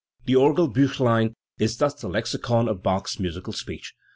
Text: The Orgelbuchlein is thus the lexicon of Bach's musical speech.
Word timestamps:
The 0.25 0.33
Orgelbuchlein 0.33 1.35
is 1.59 1.77
thus 1.77 1.93
the 1.93 2.07
lexicon 2.09 2.67
of 2.67 2.81
Bach's 2.81 3.19
musical 3.19 3.53
speech. 3.53 3.93